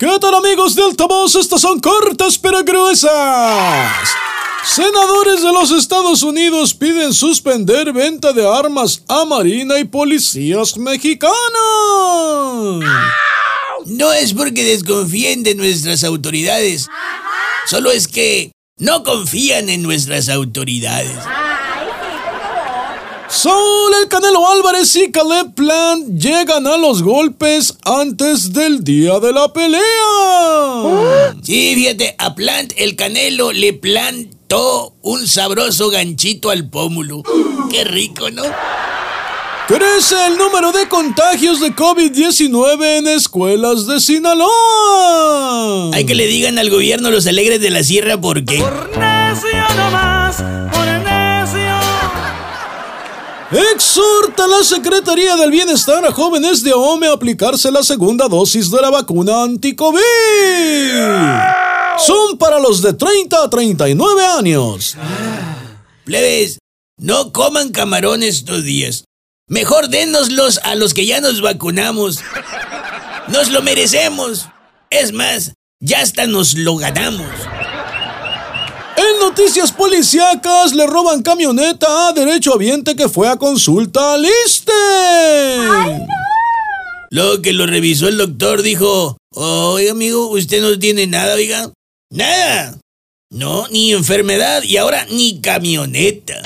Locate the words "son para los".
61.98-62.80